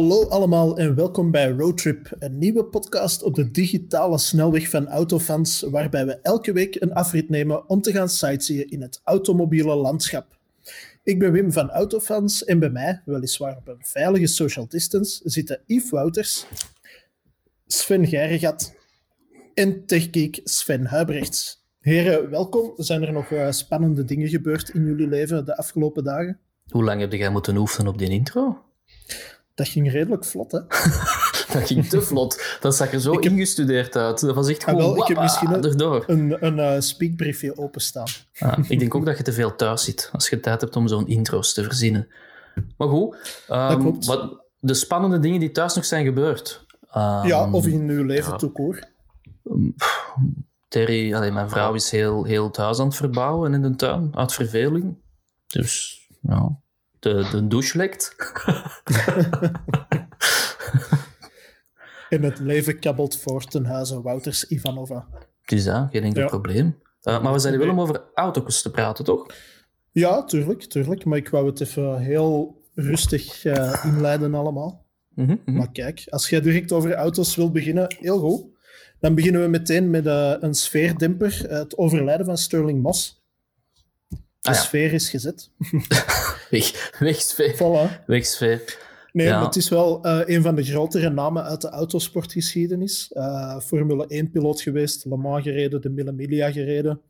[0.00, 5.60] Hallo allemaal en welkom bij Roadtrip, een nieuwe podcast op de digitale snelweg van autofans,
[5.60, 10.38] waarbij we elke week een afrit nemen om te gaan sightseeën in het automobiele landschap.
[11.02, 15.60] Ik ben Wim van Autofans en bij mij, weliswaar op een veilige social distance, zitten
[15.66, 16.46] Yves Wouters,
[17.66, 18.74] Sven Geiregat
[19.54, 21.64] en techgeek Sven Huibrechts.
[21.80, 22.72] Heren, welkom.
[22.76, 26.38] Zijn er nog uh, spannende dingen gebeurd in jullie leven de afgelopen dagen?
[26.68, 28.58] Hoe lang heb jij moeten oefenen op die intro?
[29.60, 30.58] Dat ging redelijk vlot, hè?
[31.52, 32.56] dat ging te vlot.
[32.60, 33.24] Dat zag er zo heb...
[33.24, 34.20] ingestudeerd uit.
[34.20, 38.06] Dat was echt gewoon ah, wel, Ik heb misschien een, een, een uh, speakbriefje openstaan.
[38.38, 40.88] Ah, ik denk ook dat je te veel thuis zit als je tijd hebt om
[40.88, 42.08] zo'n intro's te verzinnen.
[42.76, 43.16] Maar goed,
[43.50, 46.66] um, wat, de spannende dingen die thuis nog zijn gebeurd.
[46.96, 48.38] Um, ja, of in uw leven ja.
[48.38, 48.88] toekoor.
[50.68, 54.32] Terry, allee, mijn vrouw is heel, heel thuis aan het verbouwen in de tuin, uit
[54.32, 54.96] verveling.
[55.46, 56.60] Dus ja,
[57.00, 58.14] de, de douche lekt.
[62.08, 65.06] In het leven kabbelt voort ten huize Wouters Ivanova.
[65.44, 66.78] Dus ja, geen enkel probleem.
[67.02, 69.26] Uh, maar we zijn hier wel om over auto's te praten, toch?
[69.90, 71.04] Ja, tuurlijk, tuurlijk.
[71.04, 74.86] Maar ik wou het even heel rustig uh, inleiden allemaal.
[75.14, 78.44] Mm -hmm, Maar kijk, als jij direct over auto's wil beginnen, heel goed.
[79.00, 81.44] Dan beginnen we meteen met uh, een sfeerdemper.
[81.48, 83.22] het overlijden van Sterling Moss.
[84.08, 84.60] De ah, ja.
[84.60, 85.50] sfeer is gezet.
[86.50, 86.94] weg.
[87.56, 88.04] Voilà.
[89.12, 89.44] Nee, ja.
[89.44, 93.10] het is wel uh, een van de grotere namen uit de autosportgeschiedenis.
[93.12, 97.00] Uh, Formule 1-piloot geweest, Le Mans gereden, de Mille Miglia gereden.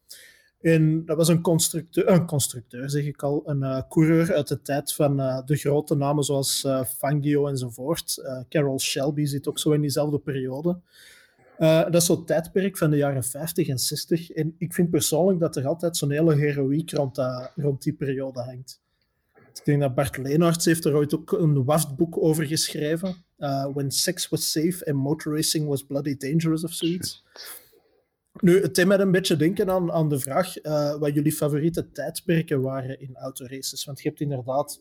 [0.60, 4.62] En dat was een constructeur, een constructeur zeg ik al, een uh, coureur uit de
[4.62, 6.66] tijd van de grote namen zoals
[6.98, 8.22] Fangio enzovoort.
[8.48, 10.80] Carroll Shelby zit ook zo in diezelfde periode.
[11.58, 14.30] Dat is zo'n tijdperk van de jaren 50 en 60.
[14.30, 17.18] En ik vind persoonlijk dat er altijd zo'n hele heroïek rond,
[17.56, 18.80] rond die periode hangt.
[19.58, 23.24] Ik denk dat Bart Leenaerts heeft er ooit ook een waftboek over geschreven.
[23.38, 27.24] Uh, When sex was safe and motor racing was bloody dangerous of zoiets.
[28.40, 30.54] Nu, het deed mij een beetje denken aan, aan de vraag
[30.98, 33.84] wat jullie favoriete tijdperken waren in autoraces.
[33.84, 34.80] Want je hebt inderdaad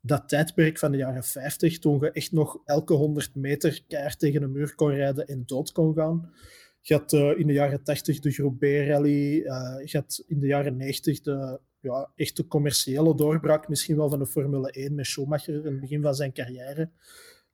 [0.00, 4.42] dat tijdperk van de jaren 50, toen je echt nog elke 100 meter keihard tegen
[4.42, 6.32] een muur kon rijden en dood kon gaan.
[6.80, 9.36] Je had uh, in de jaren 80 de Groep B-rally.
[9.36, 14.18] Uh, je had in de jaren 90 de ja, echte commerciële doorbraak, misschien wel van
[14.18, 16.90] de Formule 1 met Schumacher in het begin van zijn carrière.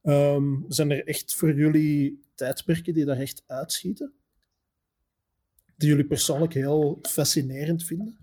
[0.03, 4.13] Um, zijn er echt voor jullie tijdperken die daar echt uitschieten?
[5.77, 8.19] Die jullie persoonlijk heel fascinerend vinden?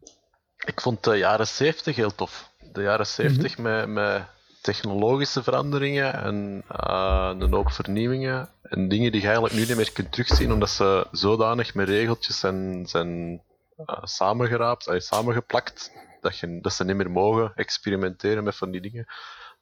[0.66, 4.24] Ik vond de jaren 70 heel tof de jaren 70 mm met, met
[4.62, 9.92] technologische veranderingen en uh, een hoop vernieuwingen en dingen die je eigenlijk nu niet meer
[9.92, 13.42] kunt terugzien omdat ze zodanig met regeltjes zijn, zijn
[13.78, 15.92] uh, samengeraapt, uh, samengeplakt
[16.22, 19.06] dat, je, dat ze niet meer mogen experimenteren met van die dingen.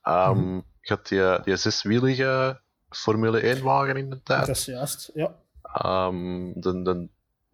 [0.03, 0.66] Um, mm.
[0.81, 4.45] Je had die, die zeswielige Formule 1-wagen in de tijd.
[4.45, 5.35] Dat is juist, ja.
[5.85, 6.81] Um, de,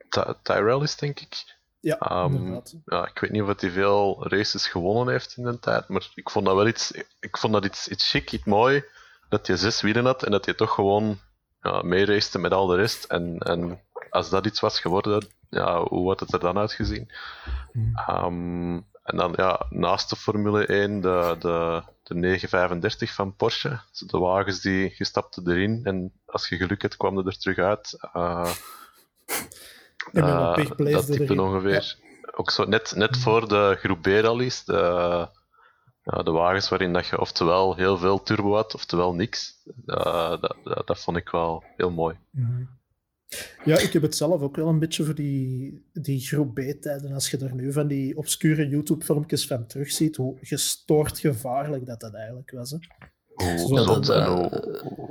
[0.10, 1.56] de Tyrell is denk ik.
[1.80, 5.88] Ja, um, ja, ik weet niet of hij veel races gewonnen heeft in de tijd,
[5.88, 8.84] maar ik vond dat wel iets, ik vond dat iets, iets chic, iets mooi,
[9.30, 11.20] dat hij zes wielen had en dat hij toch gewoon
[11.62, 13.04] ja, meeracete met al de rest.
[13.04, 17.12] En, en als dat iets was geworden, ja, hoe had het er dan uitgezien?
[18.10, 23.80] Um, en dan ja, naast de Formule 1 de, de, de 935 van Porsche.
[24.08, 27.98] De wagens die je stapte erin en als je geluk had kwam er terug uit.
[28.16, 28.52] Uh,
[30.12, 31.96] uh, dat type ongeveer.
[32.36, 33.22] Ook zo net, net mm.
[33.22, 35.28] voor de groep B-rallies, de,
[36.04, 39.54] uh, de wagens waarin dat je oftewel heel veel turbo had, oftewel niks.
[39.86, 42.18] Uh, dat, dat, dat, vond ik wel heel mooi.
[42.32, 42.70] Mm.
[43.68, 47.14] Ja, ik heb het zelf ook wel een beetje voor die, die groep B-tijden.
[47.14, 52.14] Als je er nu van die obscure YouTube-filmpjes van terugziet, hoe gestoord gevaarlijk dat dat
[52.14, 52.72] eigenlijk was.
[52.72, 52.78] Hè?
[53.86, 54.06] dat,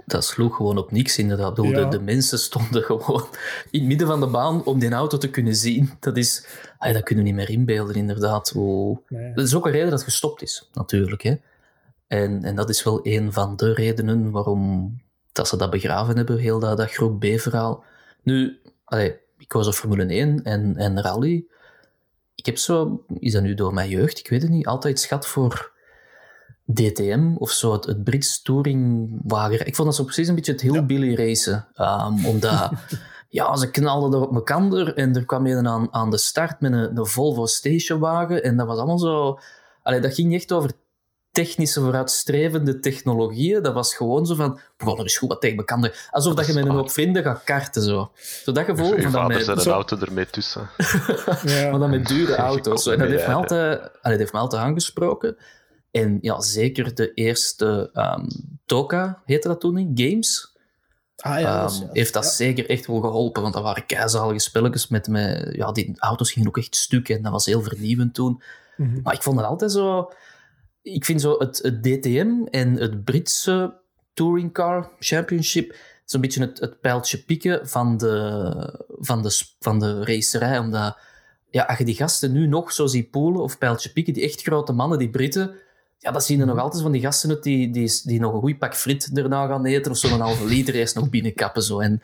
[0.07, 1.57] dat, sloeg gewoon op niks, inderdaad.
[1.57, 3.27] De, de, mensen stonden gewoon
[3.71, 5.91] in het midden van de baan om die auto te kunnen zien.
[6.01, 6.47] Dat, is,
[6.79, 8.53] dat kunnen we niet meer inbeelden, inderdaad.
[9.35, 11.23] Dat is ook een reden dat het gestopt is, natuurlijk.
[11.23, 11.35] Hè.
[12.07, 14.95] En, en dat is wel een van de redenen waarom
[15.33, 17.85] dat ze dat begraven hebben, heel dat, dat groep B-verhaal.
[18.27, 21.45] Nu, allee, ik was op Formule 1 en, en rally.
[22.35, 25.27] Ik heb zo, is dat nu door mijn jeugd, ik weet het niet, altijd schat
[25.27, 25.73] voor
[26.65, 29.67] DTM of zo, het, het Brits Touringwagen.
[29.67, 31.67] Ik vond dat zo precies een beetje het heel Billy racen.
[31.81, 32.71] Um, omdat,
[33.29, 36.73] ja, ze knalden er op elkaar en er kwam een aan, aan de start met
[36.73, 39.39] een, een Volvo stationwagen en dat was allemaal zo...
[39.83, 40.71] Allee, dat ging echt over
[41.37, 43.63] technische vooruitstrevende technologieën.
[43.63, 45.95] Dat was gewoon zo van, begon er eens goed wat tegen bekende.
[46.11, 47.83] Alsof dat, je met een hoop vrienden gaat karten.
[47.83, 48.11] Zo,
[48.45, 48.97] zo dat gevoel.
[48.97, 50.69] Je vader met, een auto ermee tussen.
[51.45, 51.71] ja.
[51.71, 52.87] Maar dan met dure auto's.
[52.87, 55.37] En dat heeft, me altijd, dat heeft me altijd aangesproken.
[55.91, 58.29] En ja, zeker de eerste um,
[58.67, 60.01] Toka, heette dat toen niet?
[60.01, 60.55] Games.
[61.17, 64.89] Ah, ja, dat um, heeft dat zeker echt wel geholpen, want dat waren keizalige spelletjes
[64.89, 65.49] met, met...
[65.53, 68.43] Ja, die auto's gingen ook echt stuk en dat was heel vernieuwend toen.
[68.77, 69.01] Mm -hmm.
[69.03, 70.11] Maar ik vond het altijd zo...
[70.93, 73.75] Ik vind zo het, het DTM en het Britse
[74.15, 80.05] Touring Car Championship zo'n beetje het, het pijltje pieken van de, van, de, van de
[80.05, 80.59] racerij.
[80.59, 80.99] Omdat
[81.51, 84.43] ja, als je die gasten nu nog zo ziet poelen of pijltje pieken, die echt
[84.43, 85.55] grote mannen, die Britten,
[85.99, 88.41] ja, dat zien er nog altijd van die gasten uit die, die, die nog een
[88.41, 91.63] goed pak frit erna gaan eten of zo'n halve liter eerst nog binnenkappen.
[91.63, 91.81] Zo.
[91.81, 92.01] En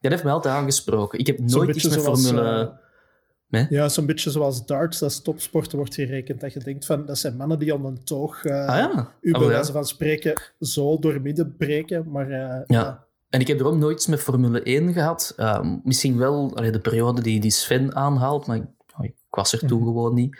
[0.00, 1.18] dat heeft mij altijd aangesproken.
[1.18, 2.70] Ik heb nooit iets met Formule...
[2.72, 2.88] Uh,
[3.50, 3.66] nee?
[3.70, 6.40] Ja, zo'n beetje zoals darts, dat topsporten wordt gerekend.
[6.40, 9.12] Dat je denkt van, dat zijn mannen die om een toog, uh, ah, ja.
[9.20, 12.10] u bij oh, wijze van spreken, zo door midden breken.
[12.10, 13.04] Maar uh, ja.
[13.28, 15.34] En ik heb erom nooit iets met Formule 1 gehad.
[15.36, 18.64] Uh, misschien wel allee, de periode die, die Sven aanhaalt, maar ik,
[19.00, 19.94] ik was er toen mm -hmm.
[19.94, 20.38] gewoon niet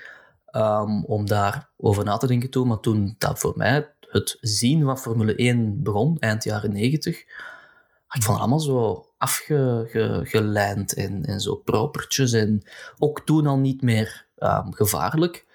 [0.52, 2.68] um, om daar over na te denken toen.
[2.68, 7.24] Maar toen dat voor mij het zien van Formule 1 begon, eind jaren 90,
[8.12, 12.32] ik vond het allemaal zo afgelijnd en, en zo propertjes.
[12.32, 12.62] En
[12.98, 15.46] ook toen al niet meer um, gevaarlijk.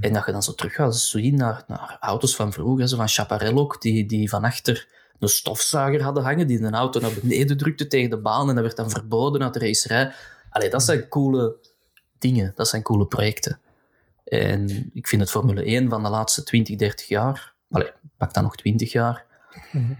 [0.00, 3.08] En dat je dan zo terug gaat zien naar, naar auto's van vroeger, zo van
[3.08, 4.88] Chaparral ook, die, die van achter
[5.18, 8.64] een stofzuiger hadden hangen, die een auto naar beneden drukte tegen de baan en dat
[8.64, 10.12] werd dan verboden uit de racerij.
[10.50, 11.56] Allee, dat zijn coole
[12.18, 13.60] dingen, dat zijn coole projecten.
[14.24, 18.42] En ik vind het Formule 1 van de laatste 20, 30 jaar, allee, pak dan
[18.42, 19.24] nog 20 jaar,
[19.70, 19.96] -hmm.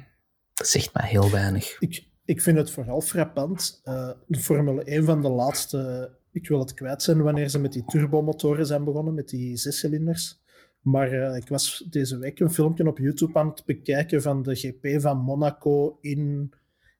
[0.65, 1.77] Zegt mij heel weinig.
[1.79, 3.81] Ik, ik vind het vooral frappant.
[3.85, 7.73] Uh, de Formule 1 van de laatste, ik wil het kwijt zijn wanneer ze met
[7.73, 10.41] die turbomotoren zijn begonnen, met die zescilinders.
[10.81, 14.55] Maar uh, ik was deze week een filmpje op YouTube aan het bekijken van de
[14.55, 16.53] GP van Monaco in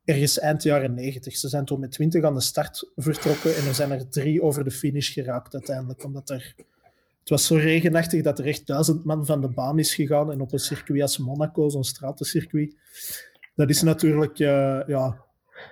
[0.05, 1.37] ergens eind jaren 90.
[1.37, 4.65] Ze zijn toen met 20 aan de start vertrokken en er zijn er drie over
[4.65, 6.55] de finish geraakt uiteindelijk, omdat er
[7.27, 10.33] het was zo regenachtig dat er echt duizend man van de baan is gegaan.
[10.33, 12.77] En op een circuit als Monaco, zo'n stratencircuit,
[13.57, 15.25] dat is natuurlijk uh, ja,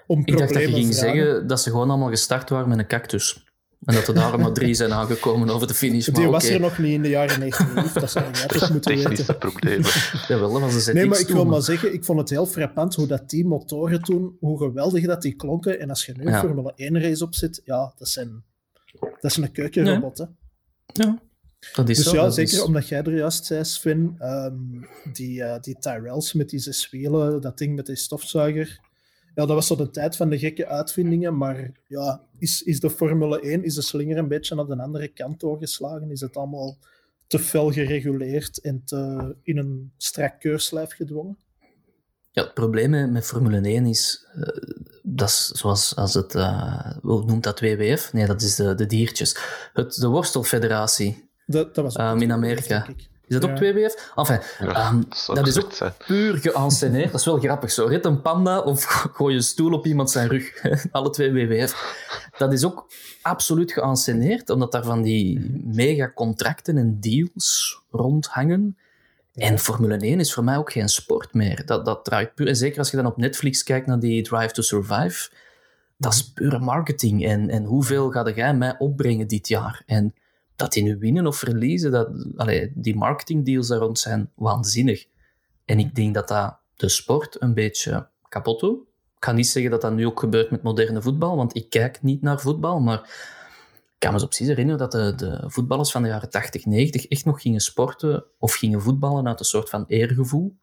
[0.07, 2.87] om Ik dacht dat je ging zeggen dat ze gewoon allemaal gestart waren met een
[2.87, 3.45] cactus.
[3.85, 6.07] En dat er daar maar drie zijn aangekomen over de finish.
[6.07, 6.55] Die was okay.
[6.55, 7.93] er nog niet in de jaren 90.
[7.93, 9.39] Dat zou jij toch moeten weten.
[9.39, 9.91] problemen.
[10.29, 12.95] Jawel, dat was een Nee, maar ik wil maar zeggen, ik vond het heel frappant
[12.95, 15.81] hoe dat die motoren toen, hoe geweldig dat die klonken.
[15.81, 16.41] En als je nu ja.
[16.41, 18.45] Formule 1 race op zit, ja, dat, zijn,
[19.01, 20.19] dat is een keukenrobot.
[20.19, 20.29] Ja.
[20.87, 21.19] ja.
[21.73, 22.63] Dat is dus zo, ja, zeker is...
[22.63, 27.41] omdat jij er juist zei, Sven, um, die, uh, die Tyrells met die zes wielen,
[27.41, 28.81] dat ding met die stofzuiger.
[29.35, 32.91] Ja, dat was zo de tijd van de gekke uitvindingen, maar ja, is, is de
[32.91, 36.11] Formule 1, is de slinger een beetje naar de andere kant doorgeslagen?
[36.11, 36.79] Is het allemaal
[37.27, 41.39] te fel gereguleerd en te in een strak keurslijf gedwongen?
[42.31, 44.43] Ja, het probleem met Formule 1 is, uh,
[45.03, 48.13] dat is zoals als het, uh, hoe noemt dat WWF?
[48.13, 49.37] Nee, dat is de, de diertjes.
[49.73, 51.29] Het, de worstelfederatie.
[51.47, 52.87] Dat, dat was um, in Amerika.
[53.27, 53.73] Is dat ook ja.
[53.73, 54.13] WWF?
[54.15, 55.93] Enfin, ja, um, dat, dat is ook zijn.
[56.07, 57.11] puur geanceneerd.
[57.11, 57.71] dat is wel grappig.
[57.71, 58.85] Zo, rit een panda of
[59.17, 60.65] gooi een stoel op iemand zijn rug.
[60.93, 62.31] Alle twee WWF.
[62.39, 62.87] Dat is ook
[63.23, 68.77] absoluut geanceneerd, omdat daar van die mega-contracten en deals rondhangen.
[69.35, 71.67] En Formule 1 is voor mij ook geen sport meer.
[71.67, 74.53] Dat, dat draait puur, en zeker als je dan op Netflix kijkt naar die Drive
[74.53, 75.31] to Survive,
[75.97, 77.27] dat is pure marketing.
[77.27, 79.83] En, en hoeveel ga jij mij opbrengen dit jaar?
[79.87, 80.15] En
[80.57, 85.07] dat die nu winnen of verliezen, dat, allee, die marketingdeals daar rond zijn waanzinnig.
[85.65, 88.81] En ik denk dat dat de sport een beetje kapot doet.
[89.17, 92.03] Ik ga niet zeggen dat dat nu ook gebeurt met moderne voetbal, want ik kijk
[92.03, 92.99] niet naar voetbal, maar
[93.95, 97.07] ik kan me zo precies herinneren dat de, de voetballers van de jaren 80, 90
[97.07, 100.57] echt nog gingen sporten of gingen voetballen uit een soort van eergevoel.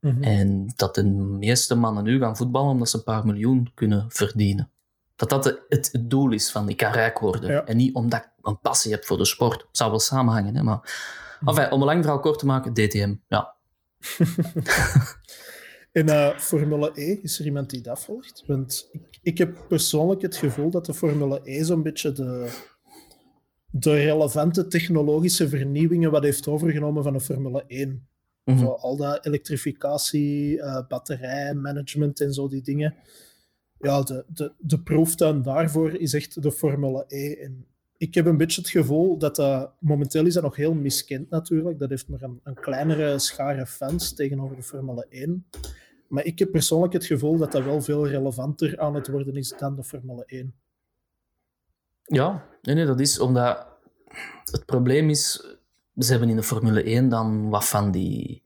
[0.00, 0.22] Mm -hmm.
[0.22, 4.70] En dat de meeste mannen nu gaan voetballen omdat ze een paar miljoen kunnen verdienen.
[5.16, 7.50] Dat dat het, het, doel is van ik kan rijk worden.
[7.50, 7.64] Ja.
[7.64, 9.60] En niet omdat ik een passie heb voor de sport.
[9.60, 11.10] Het zou wel samenhangen, hè, maar...
[11.44, 13.54] Enfin, om een lang verhaal kort te maken, DTM, ja.
[15.92, 18.42] In uh, Formule E is er iemand die dat volgt?
[18.46, 22.58] Want ik, ik heb persoonlijk het gevoel dat de Formule E zo'n beetje de,
[23.70, 27.88] de relevante technologische vernieuwingen wat heeft overgenomen van de Formule 1.
[27.88, 28.58] Mm -hmm.
[28.58, 32.94] zo, al dat elektrificatie, uh, batterijmanagement en zo die dingen.
[33.78, 37.34] Ja, de, de, de proeftuin daarvoor is echt de Formule E.
[37.34, 37.66] En
[38.02, 39.70] ik heb een beetje het gevoel dat dat...
[39.78, 41.78] Momenteel is dat nog heel miskend natuurlijk.
[41.78, 45.46] Dat heeft maar een, een kleinere schare fans tegenover de Formule 1.
[46.08, 49.54] Maar ik heb persoonlijk het gevoel dat dat wel veel relevanter aan het worden is
[49.58, 50.54] dan de Formule 1.
[52.04, 53.66] Ja, nee, nee, dat is omdat...
[54.44, 55.56] Het probleem is,
[55.98, 58.42] ze hebben in de Formule 1 dan wat van die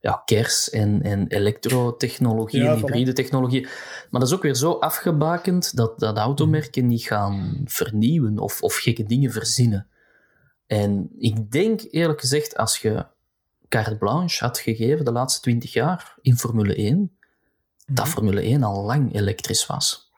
[0.00, 3.62] ja, kers- en, en elektrotechnologie ja, hybride technologie.
[4.10, 8.76] Maar dat is ook weer zo afgebakend dat, dat automerken niet gaan vernieuwen of, of
[8.76, 9.86] gekke dingen verzinnen.
[10.66, 13.06] En ik denk eerlijk gezegd, als je
[13.68, 17.16] carte blanche had gegeven de laatste twintig jaar in Formule 1,
[17.86, 18.14] dat mhm.
[18.14, 20.12] Formule 1 al lang elektrisch was.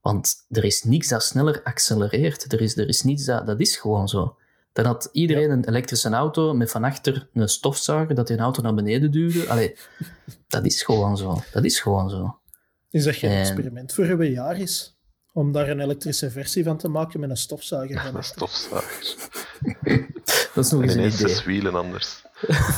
[0.00, 2.52] Want er is niks dat sneller accelereert.
[2.52, 3.46] Er is, er is niets dat...
[3.46, 4.36] Dat is gewoon zo.
[4.78, 8.62] Dan had iedereen een elektrische auto met van achter een stofzuiger dat die een auto
[8.62, 9.48] naar beneden duwde.
[9.48, 9.76] Allee,
[10.48, 11.42] dat is gewoon zo.
[11.52, 12.38] Dat is gewoon zo.
[12.90, 14.98] Is dat geen experiment voor een jaar is?
[15.32, 18.14] Om daar een elektrische versie van te maken met een stofzuiger.
[18.14, 19.14] een stofzuiger.
[20.54, 21.10] dat is nog eens een idee.
[21.10, 22.22] zes wielen anders.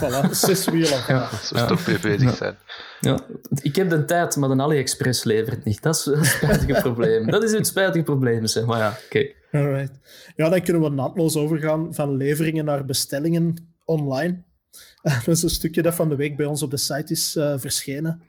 [0.00, 1.02] voilà, zes wielen.
[1.08, 1.30] Ja.
[1.42, 1.66] Zo ja.
[1.66, 2.56] toch mee bezig zijn.
[3.00, 3.20] Ja.
[3.62, 5.82] Ik heb de tijd, maar de AliExpress levert niet.
[5.82, 7.30] Dat is het spijtige probleem.
[7.30, 8.64] Dat is het spijtige probleem, zeg.
[8.64, 9.38] Maar ja, kijk.
[9.52, 9.98] Alright.
[10.36, 13.54] Ja, dan kunnen we naadloos overgaan van leveringen naar bestellingen
[13.84, 14.42] online.
[15.24, 17.58] dat is een stukje dat van de week bij ons op de site is uh,
[17.58, 18.22] verschenen.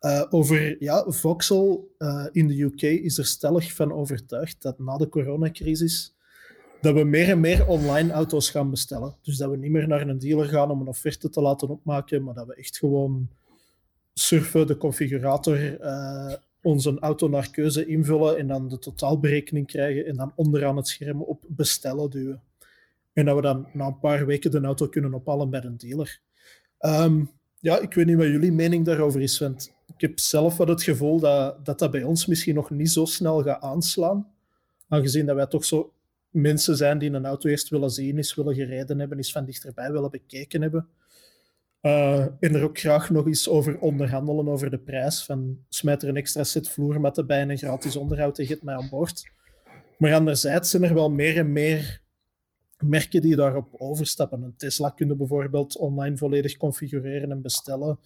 [0.00, 4.96] Uh, over ja, Vauxhall uh, in de UK is er stellig van overtuigd dat na
[4.96, 6.14] de coronacrisis
[6.80, 9.16] dat we meer en meer online auto's gaan bestellen.
[9.22, 12.22] Dus dat we niet meer naar een dealer gaan om een offerte te laten opmaken,
[12.22, 13.28] maar dat we echt gewoon
[14.14, 15.58] surfen, de configurator,
[16.62, 21.22] onze auto naar keuze invullen en dan de totaalberekening krijgen en dan onderaan het scherm
[21.22, 22.42] op bestellen duwen.
[23.12, 26.20] En dat we dan na een paar weken de auto kunnen ophalen bij een dealer.
[26.80, 30.66] Um, ja, ik weet niet wat jullie mening daarover is, want ik heb zelf wel
[30.66, 34.32] het gevoel dat, dat dat bij ons misschien nog niet zo snel gaat aanslaan.
[34.88, 35.92] Aangezien dat wij toch zo
[36.30, 39.92] mensen zijn die een auto eerst willen zien, eens willen gereden hebben, eens van dichterbij
[39.92, 40.88] willen bekeken hebben.
[41.82, 45.24] Uh, en er ook graag nog eens over onderhandelen over de prijs.
[45.24, 48.74] Van smijt er een extra set vloermatten bij en een gratis onderhoud en get mij
[48.74, 49.30] aan boord.
[49.98, 52.02] Maar anderzijds zijn er wel meer en meer
[52.78, 54.42] merken die daarop overstappen.
[54.42, 57.98] Een Tesla kunnen bijvoorbeeld online volledig configureren en bestellen.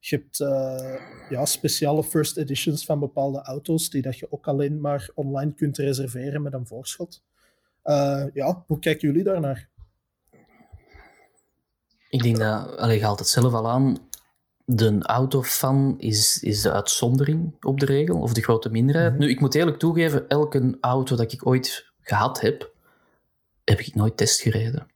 [0.00, 0.94] Je hebt uh,
[1.28, 5.78] ja, speciale first editions van bepaalde auto's die dat je ook alleen maar online kunt
[5.78, 7.22] reserveren met een voorschot.
[7.84, 9.68] Uh, ja, hoe kijken jullie daarnaar?
[12.08, 14.08] Ik denk dat, allee, je haalt het zelf al aan,
[14.64, 19.12] de autofan is, is de uitzondering op de regel, of de grote minderheid.
[19.12, 19.20] Mhm.
[19.20, 22.70] Nu, ik moet eerlijk toegeven, elke auto dat ik ooit gehad heb,
[23.64, 24.86] heb ik nooit test gereden.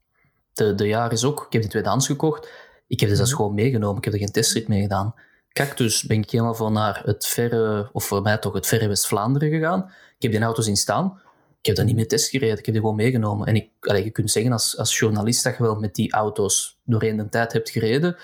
[0.53, 2.49] De, de jaar is ook, ik heb die tweedehands gekocht,
[2.87, 5.15] ik heb dus dat gewoon meegenomen, ik heb er geen testrit mee gedaan.
[5.53, 9.51] Cactus ben ik helemaal van naar het verre, of voor mij toch het verre West-Vlaanderen
[9.51, 9.93] gegaan.
[10.17, 11.22] Ik heb die auto's in staan.
[11.63, 13.47] Ik heb dat niet meer test gereden, ik heb die gewoon meegenomen.
[13.47, 16.81] En ik, allee, je kunt zeggen als, als journalist dat je wel met die auto's
[16.85, 18.17] doorheen de tijd hebt gereden.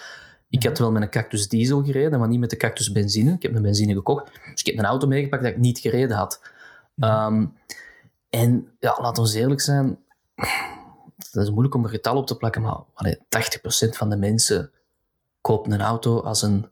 [0.49, 3.33] Ik had wel met een Cactus diesel gereden, maar niet met de Cactus benzine.
[3.33, 4.27] Ik heb een benzine gekocht.
[4.27, 6.43] Dus ik heb een auto meegepakt dat ik niet gereden had.
[6.99, 7.47] Ehm,
[8.31, 9.99] en ja, laten we eerlijk zijn,
[11.31, 14.71] dat is moeilijk om een getal op te plakken, maar allee, 80% van de mensen
[15.41, 16.71] koopt een auto als een...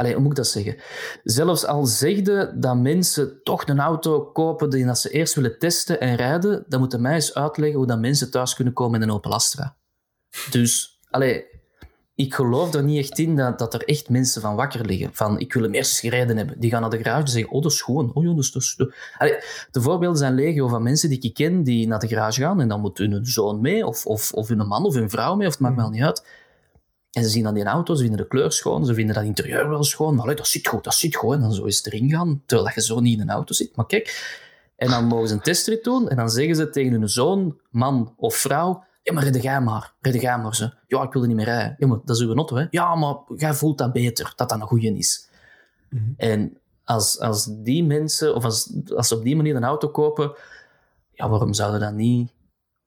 [0.00, 0.76] Allee, hoe moet ik dat zeggen?
[1.24, 6.00] Zelfs al zegde dat mensen toch een auto kopen die dat ze eerst willen testen
[6.00, 9.14] en rijden, dan moeten mij eens uitleggen hoe dat mensen thuis kunnen komen met een
[9.14, 9.76] Opel Astra.
[10.50, 11.44] Dus, allee,
[12.14, 15.10] ik geloof er niet echt in dat, dat er echt mensen van wakker liggen.
[15.12, 16.60] Van, ik wil hem eerst gereden hebben.
[16.60, 18.14] Die gaan naar de garage en zeggen, oh, dat is gewoon.
[18.14, 18.80] Oh, jongens, dat is...
[19.18, 19.36] Allee,
[19.70, 22.68] de voorbeelden zijn legio van mensen die ik ken, die naar de garage gaan en
[22.68, 25.52] dan moet hun zoon mee, of, of, of hun man of hun vrouw mee, of
[25.52, 26.22] het maakt wel niet uit.
[27.10, 29.68] En ze zien dan die auto, ze vinden de kleur schoon, ze vinden dat interieur
[29.68, 30.14] wel schoon.
[30.14, 31.34] Maar dat zit goed, dat zit goed.
[31.34, 33.76] En dan zo eens erin gaan, terwijl je zo niet in een auto zit.
[33.76, 34.38] Maar kijk,
[34.76, 38.14] en dan mogen ze een testrit doen en dan zeggen ze tegen hun zoon, man
[38.16, 39.94] of vrouw, ja, maar red jij maar.
[40.00, 40.54] Red jij maar.
[40.54, 40.72] Ze.
[40.86, 41.74] Ja, ik wil er niet meer rijden.
[41.78, 42.66] Ja, maar dat is uw auto, hè.
[42.70, 45.28] Ja, maar jij voelt dat beter, dat dat een goeie is.
[45.88, 46.12] Mhm.
[46.16, 50.32] En als, als die mensen, of als, als ze op die manier een auto kopen,
[51.12, 52.32] ja, waarom zouden dat niet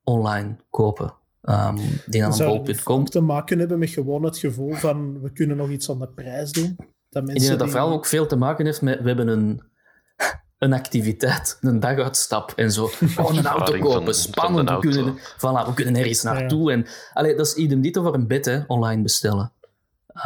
[0.04, 1.14] online kopen?
[1.48, 5.56] Um, die dan Zou het te maken hebben met gewoon het gevoel van, we kunnen
[5.56, 6.76] nog iets aan de prijs doen?
[7.08, 9.28] Dat mensen ik denk dat dat vooral ook veel te maken heeft met, we hebben
[9.28, 9.62] een
[10.58, 12.86] een activiteit, een daguitstap en zo.
[12.86, 14.70] Gewoon een auto kopen, spannend.
[14.70, 16.72] we, kunnen, voilà, we kunnen ergens naartoe.
[16.72, 19.52] En, allee, dat is idem dito voor een bed, hè, online bestellen.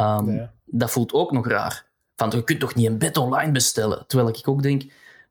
[0.01, 1.87] Um, Dat voelt ook nog raar.
[2.15, 4.03] Van, je kunt toch niet een bed online bestellen?
[4.07, 4.81] Terwijl ik ook denk,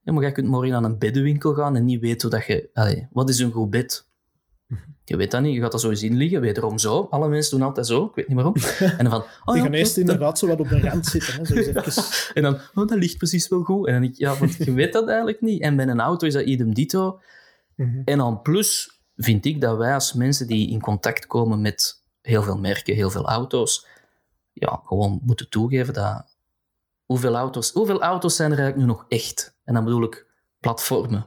[0.02, 2.70] ja, maar je kunt morgen aan een beddenwinkel gaan en niet weten hoe dat je...
[2.72, 4.07] Allee, wat is een goed bed?
[5.08, 7.06] Je weet dat niet, je gaat dat zo zien liggen, wederom zo.
[7.10, 8.54] Alle mensen doen altijd zo, ik weet niet waarom.
[8.78, 11.34] En dan van, oh, Die gaan eerst inderdaad zo wat op de rand zitten.
[11.34, 11.92] Hè, zo even.
[12.34, 13.86] en dan, oh, dat ligt precies wel goed.
[13.86, 15.62] En dan ik, ja, want je weet dat eigenlijk niet.
[15.62, 17.20] En bij een auto is dat idem dito.
[17.74, 18.02] Mhm.
[18.04, 22.42] En dan plus vind ik dat wij als mensen die in contact komen met heel
[22.42, 23.86] veel merken, heel veel auto's,
[24.52, 26.36] ja, gewoon moeten toegeven dat
[27.04, 29.56] hoeveel auto's, hoeveel auto's zijn er eigenlijk nu nog echt?
[29.64, 30.26] En dan bedoel ik
[30.60, 31.26] platformen.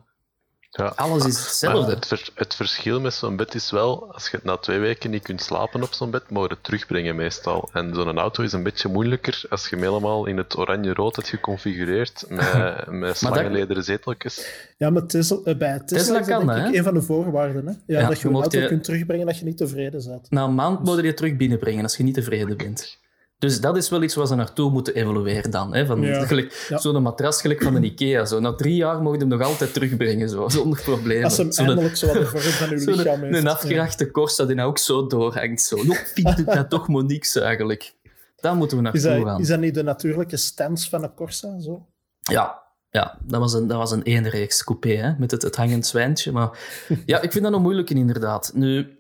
[0.71, 0.93] Ja.
[0.95, 1.91] Alles is hetzelfde.
[1.91, 5.23] Het, het, verschil met zo'n bed is wel, als je het na twee weken niet
[5.23, 7.69] kunt slapen op zo'n bed, moet je het terugbrengen meestal.
[7.73, 11.27] En zo'n auto is een beetje moeilijker als je hem helemaal in het oranje-rood hebt
[11.27, 14.45] geconfigureerd, met, met slangenlederen zeteltjes.
[14.77, 17.67] Ja, maar Tesla, eh, bij Tesla, Tesla is dat denk ik een van de voorwaarden.
[17.67, 17.73] Hè?
[17.85, 20.29] Ja, dat je een auto kunt terugbrengen als je niet tevreden bent.
[20.29, 22.99] Na een maand moet je die terug binnenbrengen als je niet tevreden bent.
[23.41, 25.75] Dus dat is wel iets waar ze naartoe moeten evolueren dan.
[25.75, 25.85] Hè?
[25.85, 26.77] Van, ja.
[26.77, 28.25] Zo'n matras gelijk van de Ikea.
[28.25, 28.39] Zo.
[28.39, 31.23] Na drie jaar mogen je hem nog altijd terugbrengen, zo, zonder problemen.
[31.23, 33.37] Als hem zo eindelijk zo wat de vorm van uw lichaam heeft.
[33.37, 35.61] Een afgerachte Corsa die nou ook zo doorhangt.
[35.61, 35.83] Zo.
[35.83, 37.93] Nog vindt dat toch maar niks eigenlijk.
[38.35, 39.39] Daar moeten we naartoe is gaan.
[39.39, 41.59] Is dat niet de natuurlijke stance van een Corsa?
[41.59, 41.85] Zo?
[42.19, 45.85] Ja, ja, dat was een, dat was een eenreeks coupé, hè, met het, het hangend
[45.85, 46.31] zwijntje.
[46.31, 46.59] Maar
[47.05, 48.51] ja, ik vind dat nog moeilijk inderdaad.
[48.53, 48.99] Nu,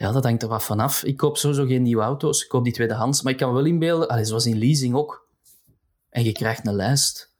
[0.00, 1.04] ja, dat hangt er wat vanaf.
[1.04, 2.42] Ik koop sowieso geen nieuwe auto's.
[2.42, 3.22] Ik koop die tweedehands.
[3.22, 5.28] Maar ik kan wel inbeelden, allee, zoals in leasing ook.
[6.08, 7.34] En je krijgt een lijst.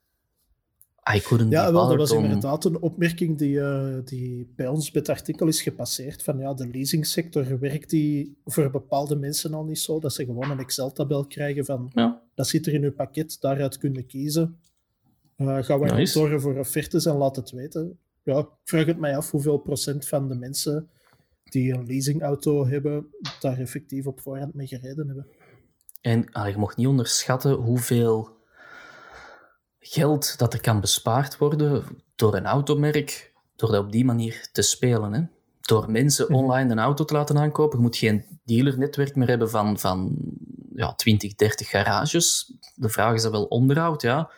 [1.14, 4.90] I ah, couldn't ja, wel, dat was inderdaad een opmerking die, uh, die bij ons
[4.90, 6.22] bij het artikel is gepasseerd.
[6.22, 10.00] Van ja, de leasingsector werkt die voor bepaalde mensen al niet zo.
[10.00, 12.22] Dat ze gewoon een Excel-tabel krijgen van ja.
[12.34, 14.58] dat zit er in uw pakket, daaruit kunnen kiezen.
[15.36, 16.12] Uh, gaan we nice.
[16.12, 17.98] zorgen voor offertes en laat het weten.
[18.22, 20.88] Ja, ik vraag het mij af hoeveel procent van de mensen
[21.52, 23.06] die een leasingauto hebben,
[23.40, 25.26] daar effectief op voorhand mee gereden hebben.
[26.00, 28.38] En ah, je mocht niet onderschatten hoeveel
[29.78, 34.62] geld dat er kan bespaard worden door een automerk, door dat op die manier te
[34.62, 35.12] spelen.
[35.12, 35.22] Hè?
[35.60, 36.34] Door mensen mhm.
[36.34, 37.78] online een auto te laten aankopen.
[37.78, 40.16] Je moet geen dealernetwerk meer hebben van, van
[40.74, 42.54] ja, 20, 30 garages.
[42.74, 44.30] De vraag is dan wel onderhoud, ja.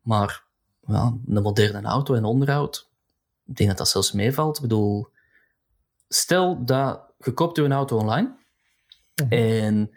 [0.00, 0.44] Maar
[0.86, 2.90] ja, een moderne auto en onderhoud,
[3.46, 4.56] ik denk dat dat zelfs meevalt.
[4.56, 5.08] Ik bedoel,
[6.08, 8.36] stel dat je koopt een auto online
[9.14, 9.32] mhm.
[9.32, 9.90] en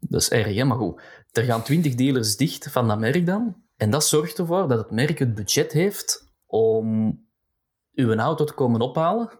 [0.00, 0.64] dat is erg, hè?
[0.64, 1.02] maar goed.
[1.32, 3.56] Er gaan twintig dealers dicht van dat merk dan.
[3.76, 7.18] En dat zorgt ervoor dat het merk het budget heeft om
[7.94, 9.30] uw auto te komen ophalen,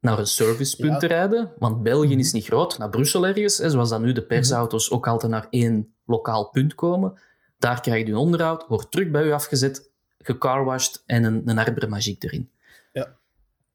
[0.00, 1.52] naar een servicepunt te rijden.
[1.58, 2.18] Want België mhm.
[2.18, 5.46] is niet groot, naar Brussel ergens, hè, zoals dat nu de persauto's ook altijd naar
[5.50, 7.20] één lokaal punt komen.
[7.58, 12.50] Daar krijg je een onderhoud, wordt terug bij u afgezet, gecarwashed en een, een erin.
[12.92, 13.20] Ja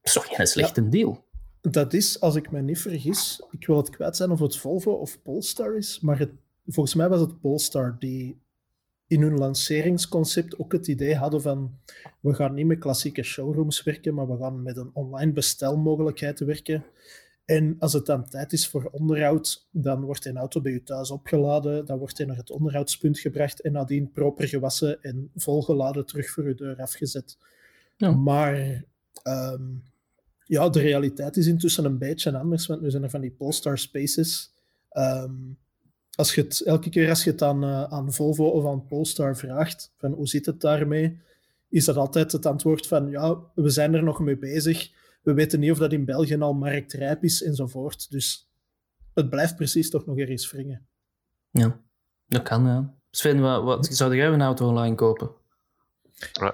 [0.08, 1.26] is toch geen slechte deal?
[1.60, 4.92] Dat is, als ik me niet vergis, ik wil het kwijt zijn of het Volvo
[4.92, 6.30] of Polestar is, maar het,
[6.66, 8.38] volgens mij was het Polestar die
[9.06, 11.78] in hun lanceringsconcept ook het idee hadden van
[12.20, 16.84] we gaan niet met klassieke showrooms werken, maar we gaan met een online bestelmogelijkheid werken.
[17.44, 21.10] En als het dan tijd is voor onderhoud, dan wordt een auto bij je thuis
[21.10, 26.30] opgeladen, dan wordt hij naar het onderhoudspunt gebracht en nadien proper gewassen en volgeladen terug
[26.30, 27.38] voor je deur afgezet.
[27.96, 28.10] Ja.
[28.10, 28.84] Maar
[29.22, 29.62] ehm,
[30.48, 33.78] ja, de realiteit is intussen een beetje anders, want nu zijn er van die Polestar
[33.78, 34.52] Spaces.
[34.88, 35.32] Ehm,
[36.14, 39.36] als je het, elke keer als je het aan, uh, aan Volvo of aan Polestar
[39.36, 41.20] vraagt, van hoe zit het daarmee,
[41.68, 44.90] is dat altijd het antwoord van ja, we zijn er nog mee bezig.
[45.22, 48.10] We weten niet of dat in België al marktrijp is enzovoort.
[48.10, 48.50] Dus
[49.14, 50.86] het blijft precies toch nog eens wringen.
[51.50, 51.80] Ja,
[52.26, 52.94] dat kan, ja.
[53.10, 55.30] Sven, wat, wat, zou jij een auto online kopen?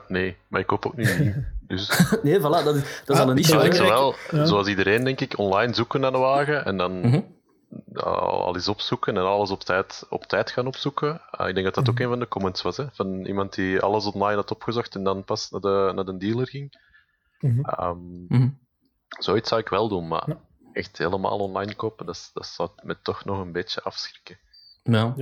[0.08, 1.34] nee, maar ik koop ook niet
[1.66, 1.88] Dus...
[2.22, 3.64] nee, voilà, dat is, dat is al een issue.
[3.64, 7.32] Ik wel, zoals iedereen, denk ik, online zoeken naar een wagen en dan mm
[7.94, 11.20] al eens opzoeken en alles op tijd, op tijd gaan opzoeken.
[11.40, 12.02] Uh, ik denk dat dat ook mhm.
[12.02, 15.24] een van de comments was, hè, van iemand die alles online had opgezocht en dan
[15.24, 16.82] pas naar de, naar de dealer ging.
[17.38, 18.58] Mm um,
[19.18, 20.36] Zoiets zou ik wel doen, maar
[20.72, 24.38] echt helemaal online kopen, dat, dat zou me toch nog een beetje afschrikken.
[24.82, 25.14] Ja.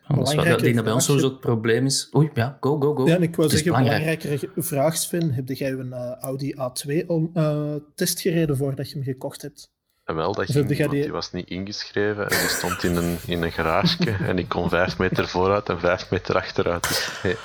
[0.00, 0.14] Ja.
[0.14, 2.10] Anders wat, ik denk dat bij ons sowieso het probleem is.
[2.16, 3.06] Oei, ja, go, go, go.
[3.06, 5.32] Ja, en ik wou zeggen, een belangrijkere vraag, Sven.
[5.32, 9.70] Heb jij een uh, Audi A2 om, uh, test gereden voordat je hem gekocht hebt?
[10.04, 10.88] En wel, dat ging, die...
[10.88, 11.12] die...
[11.12, 14.98] was niet ingeschreven en die stond in een, in een garage en ik kon vijf
[14.98, 16.88] meter vooruit en vijf meter achteruit.
[16.88, 17.36] Dus, hey.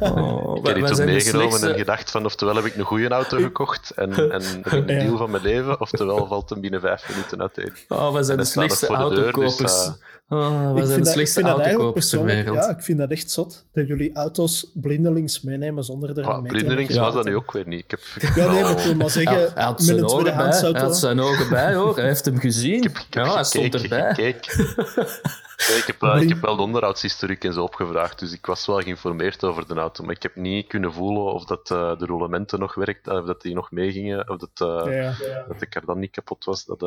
[0.00, 3.36] Oh, ik heb die toen meegenomen en gedacht van oftewel heb ik een goede auto
[3.36, 7.72] gekocht en, en een deal van mijn leven, oftewel valt hem binnen vijf minuten uiteen.
[7.88, 9.86] Oh, we zijn de slechtste dus, autokopers.
[9.86, 9.92] Uh,
[10.30, 12.56] Oh, we zijn de slechtste autokopers ter wereld.
[12.56, 13.64] Ja, ik vind dat echt zot.
[13.72, 17.66] Dat jullie auto's blindelings meenemen zonder er ah, mee Blindelings was dat nu ook weer
[17.66, 17.84] niet.
[17.84, 18.00] Ik heb,
[18.34, 20.98] ja, nee, maar ik wil maar zeggen, hij, hij had zijn ogen bij, Hij had
[20.98, 21.96] zijn ogen bij, hoor.
[21.96, 22.76] Hij heeft hem gezien.
[22.76, 24.14] Ik heb, ik heb ja, hij stond erbij.
[25.58, 28.80] ik, heb, uh, ik heb wel de onderhoudshistoriek en zo opgevraagd, dus ik was wel
[28.80, 32.58] geïnformeerd over de auto, maar ik heb niet kunnen voelen of dat uh, de roulementen
[32.58, 35.44] nog werkten, of dat die nog meegingen, of dat, uh, ja, ja.
[35.48, 36.64] dat ik er dan niet kapot was.
[36.64, 36.80] Dat,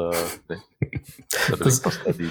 [0.48, 0.60] nee.
[1.50, 2.30] dat dus, ik, pas die,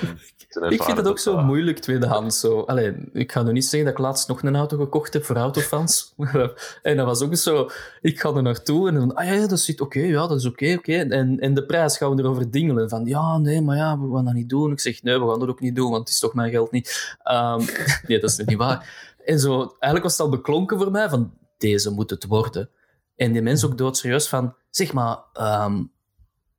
[0.69, 2.41] ik vind het ook zo moeilijk tweedehands.
[2.41, 2.61] Zo.
[2.61, 5.37] Allee, ik ga nu niet zeggen dat ik laatst nog een auto gekocht heb voor
[5.37, 6.15] autofans.
[6.83, 9.81] en dat was ook zo, ik ga er naartoe en dan, ah ja, dat zit
[9.81, 10.93] oké, ja, dat is oké, oké.
[10.93, 12.89] En, en de prijs gaan we erover dingelen.
[12.89, 14.73] Van, ja, nee, maar ja, we gaan dat niet doen.
[14.73, 16.71] Ik zeg, nee, we gaan dat ook niet doen, want het is toch mijn geld
[16.71, 17.17] niet.
[17.25, 17.65] Um,
[18.07, 19.15] nee, dat is niet waar.
[19.25, 22.71] En zo, eigenlijk was het al beklonken voor mij van, deze moet het worden.
[23.17, 25.91] En die mensen ook doodserieus van, zeg maar, um,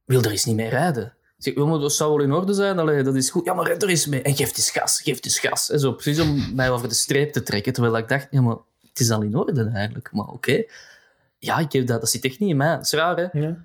[0.06, 1.14] wil er eens niet mee rijden?
[1.38, 3.46] Zeg, dat zou wel in orde zijn, Allee, dat is goed.
[3.46, 4.22] Ja, maar red er eens mee.
[4.22, 5.70] En geef eens gas, geef eens gas.
[5.70, 7.74] En zo, precies om mij over de streep te trekken.
[7.74, 10.12] Terwijl ik dacht, ja, maar het is al in orde eigenlijk.
[10.12, 10.64] Maar oké.
[11.38, 12.76] Ja, ik heb dat, dat zit echt niet in mij.
[12.76, 13.40] Dat is raar, hè?
[13.40, 13.58] Ja.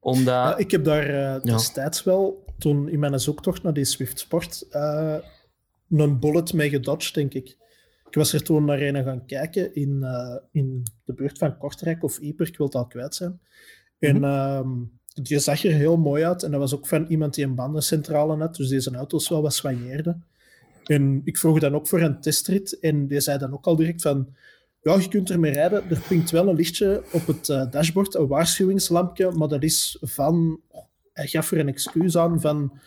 [0.00, 0.34] Omdat...
[0.34, 4.66] Ja, ik heb daar uh, destijds wel, toen in mijn zoektocht naar die Swift Sport,
[4.72, 5.14] uh,
[5.90, 7.56] een bullet mee gedodged, denk ik.
[8.08, 12.04] Ik was er toen naar een gaan kijken in, uh, in de buurt van Kortrijk
[12.04, 13.40] of Ieper, ik wil het al kwijt zijn.
[13.98, 14.90] En mm -hmm.
[15.14, 16.42] die zag er heel mooi uit.
[16.42, 19.54] En dat was ook van iemand die een bandencentrale had, dus deze auto's wel wat
[19.54, 20.16] soigneerde.
[20.84, 24.02] En ik vroeg dan ook voor een testrit en die zei dan ook al direct
[24.02, 24.34] van
[24.82, 25.90] ja, je kunt ermee rijden.
[25.90, 30.60] Er pinkt wel een lichtje op het uh, dashboard, een waarschuwingslampje, maar dat is van...
[31.12, 32.78] Hij gaf er een excuus aan van...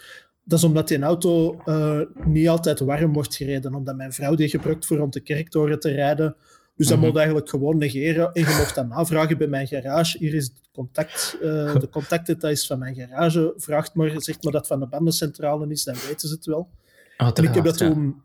[0.44, 3.76] Dat is omdat die auto uh, niet altijd warm wordt gereden.
[3.76, 6.36] Omdat mijn vrouw die gebruikt voor rond de kerktoren te rijden.
[6.76, 8.34] Dus dat mm moet eigenlijk gewoon negeren.
[8.34, 10.18] En je mocht dan navragen bij mijn garage.
[10.18, 13.54] Hier is het contact, uh, de contactdetails van mijn garage.
[13.58, 16.70] Vraagt maar, zegt maar dat van de bandencentrale is, dan weten ze het wel.
[17.18, 18.22] en ik heb dat toen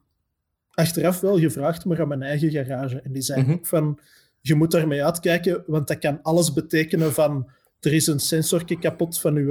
[0.70, 3.00] achteraf wel gevraagd, maar aan mijn eigen garage.
[3.00, 4.00] En die zei mm ook van,
[4.40, 7.50] je moet daarmee uitkijken, want dat kan alles betekenen van,
[7.81, 9.50] er is een sensorje kapot van uw,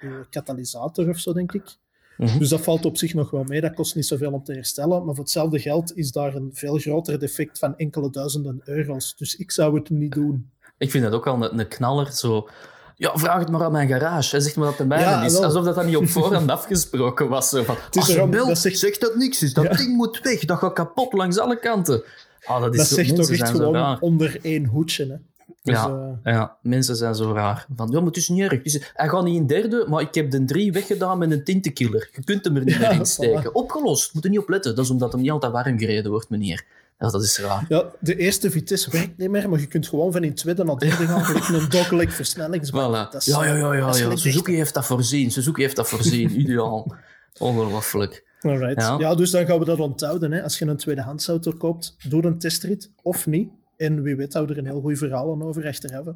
[0.00, 1.76] uw katalysator of zo, denk ik.
[2.16, 2.38] Mhm.
[2.38, 3.60] Dus dat valt op zich nog wel mee.
[3.60, 5.04] Dat kost niet zoveel om te herstellen.
[5.04, 9.16] Maar voor hetzelfde geld is daar een veel groter defect van enkele duizenden euro's.
[9.16, 10.50] Dus ik zou het niet doen.
[10.78, 12.12] Ik vind dat ook al een, een knaller.
[12.12, 12.48] Zo
[12.96, 14.30] ja, vraag het maar aan mijn garage.
[14.30, 15.36] Hij zegt maar dat de mijne is.
[15.36, 17.48] Alsof dat dan niet op voorhand afgesproken was.
[17.48, 18.78] Zo van, het is erom, dat zegt...
[18.78, 19.52] zegt dat niks is.
[19.52, 20.44] Dat ding moet weg.
[20.44, 22.02] Dat gaat kapot langs alle kanten.
[22.44, 25.06] Ah, dat, is dat zegt toch echt gewoon onder één hoedje.
[25.06, 25.16] Hè?
[25.62, 26.32] Dus, ja, uh...
[26.32, 27.66] ja, mensen zijn zo raar.
[27.76, 28.62] Van, ja, maar het is niet erg.
[28.62, 32.08] Dus, hij gaat niet in derde, maar ik heb de drie weggedaan met een tintenkiller.
[32.12, 33.54] Je kunt hem er niet ja, meer in steken.
[33.54, 34.14] Opgelost.
[34.14, 34.74] Moet er niet op letten.
[34.74, 36.64] Dat is omdat hem niet altijd warm gereden wordt, meneer.
[36.98, 37.64] Ja, dat is raar.
[37.68, 40.76] Ja, de eerste Vitesse werkt niet meer, maar je kunt gewoon van in tweede naar
[40.76, 43.08] derde gaan, gelijk een dokkelijk versnellingsbak.
[43.10, 43.16] Voilà.
[43.18, 44.16] ja, ja, ja, ja, ja.
[44.16, 45.30] Suzuki heeft dat voorzien.
[45.30, 46.30] Suzuki heeft dat voorzien.
[46.40, 46.94] Ideaal.
[47.38, 48.24] Ongelooflijk.
[48.40, 48.80] Alright.
[48.80, 48.96] Ja.
[48.98, 50.32] ja, dus dan gaan we dat onthouden.
[50.32, 50.42] Hè.
[50.42, 53.48] Als je een tweedehandsauto koopt, doe een testrit of niet.
[53.76, 56.06] En wie weet houden er een heel goed verhaal over achteraf.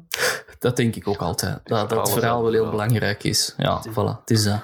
[0.59, 1.59] Dat denk ik ook altijd.
[1.63, 3.53] Dat, dat het verhaal wel heel belangrijk is.
[3.57, 4.19] Ja, voilà.
[4.19, 4.63] Het is dat.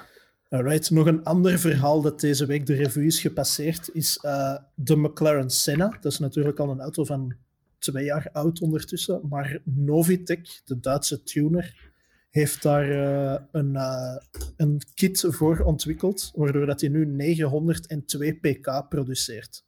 [0.50, 4.98] Alright, nog een ander verhaal dat deze week de revue is gepasseerd is uh, de
[4.98, 5.98] McLaren Senna.
[6.02, 7.36] Dat is natuurlijk al een auto van
[7.80, 11.94] twee jaar oud ondertussen, maar Novitec, de Duitse tuner,
[12.30, 14.16] heeft daar uh, een, uh,
[14.58, 19.66] een kit voor ontwikkeld, waardoor dat hij nu 902 pk produceert.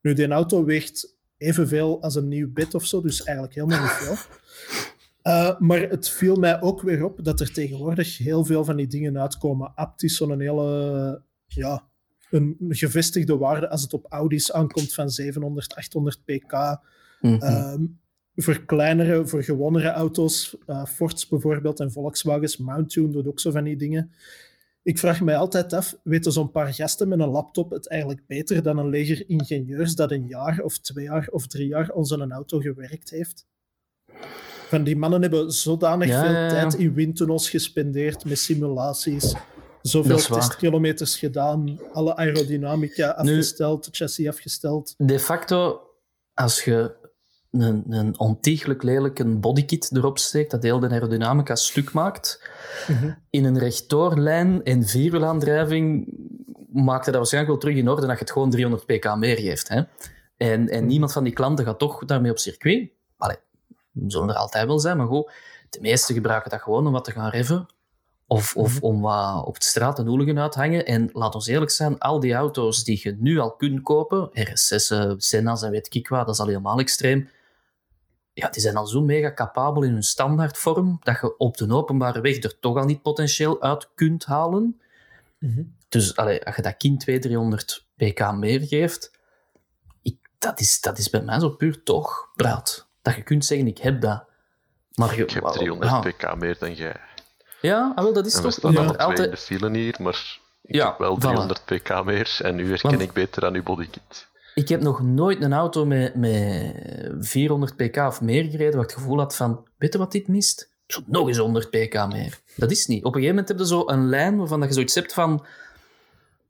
[0.00, 3.90] Nu, die auto weegt evenveel als een nieuw bit of zo, dus eigenlijk helemaal niet
[3.90, 4.16] veel.
[5.26, 8.86] Uh, maar het viel mij ook weer op dat er tegenwoordig heel veel van die
[8.86, 9.72] dingen uitkomen.
[9.74, 11.84] Apt is zo'n hele ja,
[12.30, 16.52] een gevestigde waarde als het op Audi's aankomt van 700, 800 pk.
[17.20, 17.98] Mm -hmm.
[18.36, 23.64] voor kleinere, voor gewonnere auto's, uh, Fords bijvoorbeeld en Volkswagens, Mounttune doet ook zo van
[23.64, 24.12] die dingen.
[24.84, 28.62] Ik vraag mij altijd af, weten zo'n paar gasten met een laptop het eigenlijk beter
[28.62, 32.32] dan een leger ingenieurs dat een jaar of twee jaar of drie jaar onze een
[32.32, 33.46] auto gewerkt heeft?
[34.68, 39.34] Van die mannen hebben zodanig veel tijd in windtunnels gespendeerd met simulaties.
[39.82, 44.94] Zoveel testkilometers gedaan, alle aerodynamica afgesteld, nu, chassis afgesteld.
[44.96, 45.80] De facto,
[46.34, 46.94] als je
[47.60, 52.48] een, een ontiegelijk lelijke bodykit erop steekt, dat heel de aerodynamica stuk maakt,
[52.88, 53.12] mhm.
[53.30, 56.06] in een rechtdoorlijn en vierwielaandrijving
[56.72, 59.68] maakte dat waarschijnlijk wel terug in orde dat je het gewoon 300 pk meer geeft.
[59.68, 59.82] Hè?
[60.36, 60.86] En, en mhm.
[60.86, 62.90] niemand van die klanten gaat toch daarmee op circuit.
[63.16, 63.36] Allee,
[64.06, 65.30] zullen er altijd wel zijn, maar goed,
[65.70, 67.66] de meesten gebruiken dat gewoon om wat te gaan reven.
[68.26, 68.84] Of, of mhm.
[68.84, 70.86] om wat op de straat een hooligan uit te hangen.
[70.86, 75.16] En laat ons eerlijk zijn, al die auto's die je nu al kunt kopen, RS6'en,
[75.16, 77.28] Senna's en weet ik wat, dat is al helemaal extreem.
[78.34, 82.20] Ja, die zijn al zo mega capabel in hun standaardvorm, dat je op de openbare
[82.20, 84.80] weg er toch al niet potentieel uit kunt halen.
[85.38, 85.62] Mhm.
[85.88, 89.10] Dus allee, als je dat kind 200, 300 pk meer geeft,
[90.02, 93.66] ik, dat, is, dat is bij mij zo puur toch praat dat je kunt zeggen,
[93.66, 94.24] ik heb dat.
[94.94, 96.96] Maar je, ik heb 300 pk meer dan jij.
[97.60, 98.54] Ja, ah, wel, dat is en toch...
[98.54, 98.90] We staan ja.
[98.90, 99.18] altijd...
[99.18, 101.64] in de file hier, maar ik ja, heb wel 300 voilà.
[101.64, 104.26] pk meer en nu herken ik beter aan uw bodykit.
[104.54, 106.74] Ik heb nog nooit een auto met, met
[107.18, 110.28] 400 pk of meer gereden waar ik het gevoel had van, weet je wat dit
[110.28, 110.72] mist?
[111.06, 112.40] Nog eens 100 pk meer.
[112.56, 113.04] Dat is niet.
[113.04, 115.46] Op een gegeven moment heb je zo een lijn waarvan je zoiets hebt van,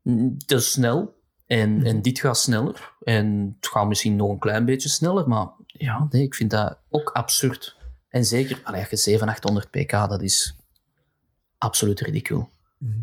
[0.01, 1.15] mm, is snel,
[1.45, 2.93] en, en dit gaat sneller.
[3.03, 6.77] En het gaat misschien nog een klein beetje sneller, maar ja, nee, ik vind dat
[6.89, 7.77] ook absurd.
[8.09, 10.55] En zeker, allee, je 700, 800 pk, dat is
[11.57, 12.49] absoluut ridicul.
[12.77, 12.99] Mhm.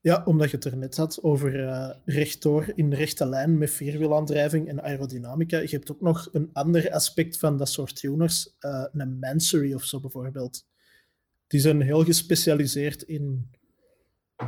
[0.00, 4.68] Ja, omdat je het er net had over uh, rechtdoor in rechte lijn met vierwielaandrijving
[4.68, 5.58] en aerodynamica.
[5.58, 9.84] Je hebt ook nog een ander aspect van dat soort tuners, uh, een Mansory of
[9.84, 10.66] zo bijvoorbeeld.
[11.46, 13.50] Die zijn heel gespecialiseerd in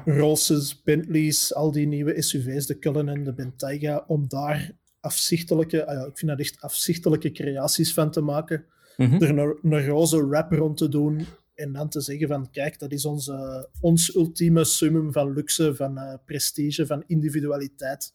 [0.05, 6.07] Rolls's, Bentleys, al die nieuwe SUV's, de Cullinan, de Bentayga, om daar afzichtelijke, ah ja,
[6.07, 8.65] ik vind dat echt afzichtelijke creaties van te maken.
[8.97, 11.27] Mm Er een, een roze wrap rond te doen
[11.61, 15.99] en dan te zeggen van kijk, dat is onze, ons ultieme summum van luxe, van
[15.99, 18.13] uh, prestige, van individualiteit.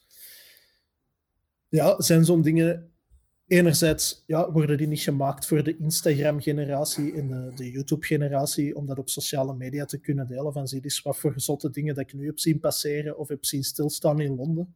[1.70, 2.90] Ja, zijn zo'n dingen...
[3.48, 9.00] Enerzijds ja, worden die niet gemaakt voor de Instagram-generatie en de, de YouTube-generatie, om dat
[9.00, 10.54] op sociale media te kunnen delen.
[10.54, 13.46] Van zie eens wat voor zotte dingen dat ik nu heb zien passeren of heb
[13.46, 14.76] zien stilstaan in Londen.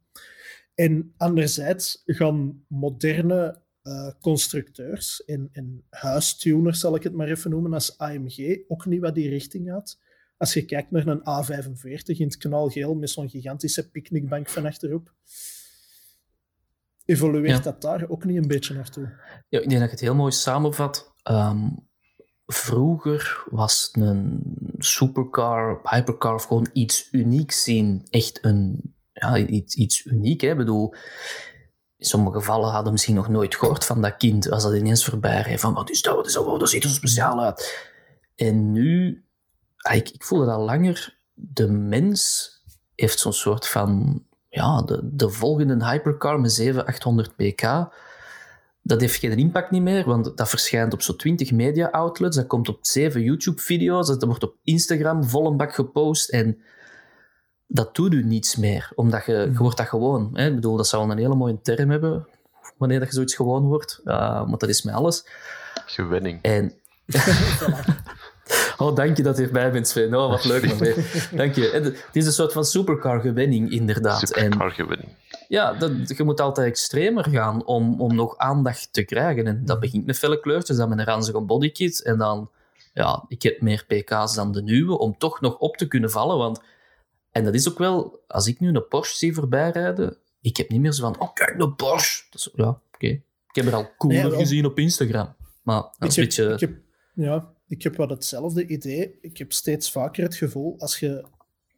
[0.74, 7.72] En anderzijds gaan moderne uh, constructeurs en, en huistuners, zal ik het maar even noemen,
[7.72, 9.98] als AMG, ook niet wat die richting gaat.
[10.36, 15.14] Als je kijkt naar een A45 in het knalgeel met zo'n gigantische picknickbank van achterop,
[17.04, 19.12] evolueert dat daar ook niet een beetje naartoe?
[19.48, 21.12] Ja, ik denk dat ik het heel mooi samenvat.
[21.22, 21.68] Ehm,
[22.46, 24.42] vroeger was een
[24.78, 30.40] supercar, hypercar of gewoon iets unieks zien echt een, ja, iets, iets uniek.
[30.40, 30.50] Hè?
[30.50, 30.94] Ik bedoel,
[32.00, 35.40] in sommige gevallen hadden misschien nog nooit gehoord van dat kind als dat ineens voorbij
[35.42, 35.60] reed.
[35.60, 37.88] Van wat is dat, is dat, dat ziet er speciaal uit.
[38.36, 39.24] En nu,
[39.76, 42.48] ah, ik, ik voel het al langer, de mens
[42.94, 47.62] heeft zo'n soort van, ja, de, de volgende hypercar met 700, 800 pk.
[48.82, 52.36] Dat heeft geen impact niet meer, want dat verschijnt op zo'n 20 media outlets.
[52.36, 54.06] Dat komt op 7 YouTube-video's.
[54.06, 56.28] Dat wordt op Instagram vol een bak gepost.
[56.28, 56.58] En
[57.72, 59.62] dat doet u niets meer, omdat je, je mhm.
[59.62, 60.30] wordt dat gewoon.
[60.32, 60.46] Hè?
[60.46, 62.26] Ik bedoel, dat zou een hele mooie term hebben,
[62.76, 64.00] wanneer dat je zoiets gewoon wordt.
[64.04, 64.14] Uh,
[64.46, 65.26] maar dat is met alles.
[65.86, 66.42] Gewenning.
[66.42, 66.72] En...
[68.78, 70.14] oh, dank je dat je erbij bent, Sven.
[70.14, 70.66] Oh, wat leuk.
[70.68, 70.94] Man.
[71.38, 71.70] Dank je.
[71.72, 74.18] Het is een soort van supercar-gewenning, inderdaad.
[74.28, 75.08] Supercar-gewenning.
[75.48, 79.46] Ja, dat, je moet altijd extremer gaan om, om nog aandacht te krijgen.
[79.46, 82.02] En dat begint met felle kleurtjes, dan met een ranzige bodykit.
[82.02, 82.50] En dan,
[82.94, 86.38] ja, ik heb meer pk's dan de nieuwe, om toch nog op te kunnen vallen.
[86.38, 86.60] Want
[87.30, 90.80] en dat is ook wel, als ik nu een Porsche zie voorbijrijden, ik heb niet
[90.80, 92.24] meer zo van, oh kijk, een Porsche.
[92.30, 93.06] Dat is, ja, oké.
[93.06, 95.36] Ik heb er al cooler gezien op Instagram.
[95.62, 96.52] Maar een beetje...
[96.52, 96.78] Ik heb,
[97.14, 99.18] ja, ik heb wel hetzelfde idee.
[99.20, 101.24] Ik heb steeds vaker het gevoel, als je,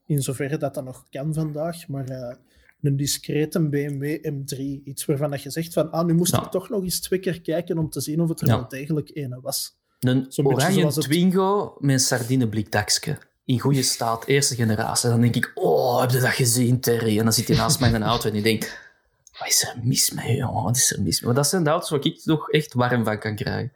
[0.07, 2.35] in zoverre dat dat nog kan vandaag, maar uh,
[2.83, 6.69] een discrete BMW M3, iets waarvan dat je zegt van, ah, nu moest ik toch
[6.69, 9.81] nog eens twee keer kijken om te zien of het er wel degelijk ene was.
[9.99, 15.09] Een oranje Twingo met een sardineblikdakje in goede staat, eerste generatie.
[15.09, 17.19] Dan denk ik, oh, heb je dat gezien, Terry?
[17.19, 18.91] En dan zit hij naast mij in een auto en ik denk,
[19.39, 20.63] wat is er mis mee, jongen?
[20.63, 21.27] Wat is er mis mee?
[21.27, 23.73] Maar dat zijn de auto's waar ik toch echt warm van kan krijgen.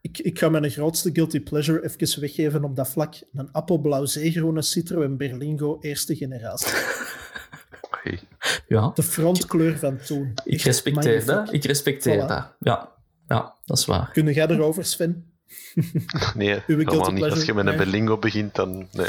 [0.00, 3.14] Ik, ik ga mijn grootste guilty pleasure even weggeven op dat vlak.
[3.32, 6.72] Een appelblauw zeegroene Citroën Berlingo eerste generatie.
[8.68, 8.90] Ja.
[8.94, 10.34] De frontkleur van toen.
[10.44, 11.52] Ik respecteer dat.
[11.52, 12.54] Ik respecteer dat.
[12.58, 12.92] Ja.
[13.28, 14.10] ja, dat is waar.
[14.12, 15.31] Kun jij erover, Sven?
[16.34, 17.24] Nee, helemaal niet.
[17.24, 18.88] Als je met een Berlingo begint, dan...
[18.92, 19.08] Nee.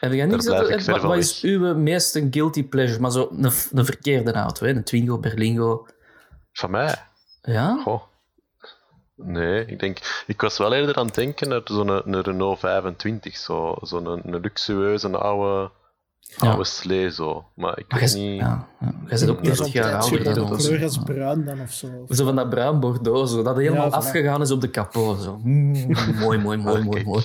[0.00, 3.00] Heb jij niet gezegd, wat, wat is uw meeste guilty pleasure?
[3.00, 4.72] Maar zo een, een verkeerde auto, hè?
[4.72, 5.86] een Twingo, Berlingo.
[6.52, 6.94] Van mij?
[7.42, 7.80] Ja?
[7.82, 8.02] Goh.
[9.16, 10.24] Nee, ik denk...
[10.26, 13.36] Ik was wel eerder aan het denken naar zo'n Renault 25.
[13.36, 15.70] Zo'n zo een, een luxueuze oude
[16.38, 17.44] oude slee zo.
[17.54, 18.40] Maar ik weet niet...
[18.40, 18.94] Ja, ja.
[19.06, 20.66] Jij zit ook 30 jaar ouder dan ons.
[20.66, 22.04] kleur als bruin dan of zo.
[22.08, 25.22] Zo van dat bruin bordeaux, zo, dat helemaal afgegaan is op de kapot.
[25.22, 25.38] Zo.
[25.42, 25.92] Mm,
[26.24, 27.24] mooi, mooi, mooi, mooi, mooi.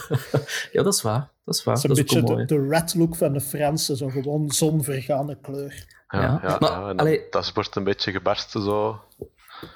[0.72, 1.30] ja, dat is waar.
[1.44, 1.74] Dat is waar.
[1.74, 5.84] Dat is een beetje de, de red look van de Fransen, zo gewoon zonvergane kleur.
[6.08, 9.00] Ja, ja, maar, allee, dat wordt een beetje gebarsten zo.